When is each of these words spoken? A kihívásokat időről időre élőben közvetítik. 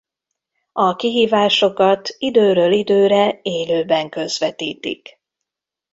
A 0.71 0.95
kihívásokat 0.95 2.09
időről 2.17 2.71
időre 2.71 3.39
élőben 3.41 4.09
közvetítik. 4.09 5.19